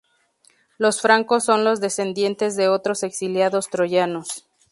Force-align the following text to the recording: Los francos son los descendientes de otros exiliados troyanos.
Los 0.79 0.99
francos 0.99 1.43
son 1.45 1.63
los 1.63 1.79
descendientes 1.79 2.55
de 2.55 2.67
otros 2.69 3.03
exiliados 3.03 3.69
troyanos. 3.69 4.47